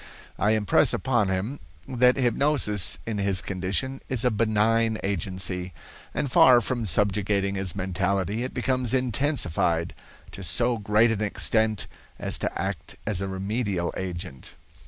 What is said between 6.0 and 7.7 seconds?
and far from subjugating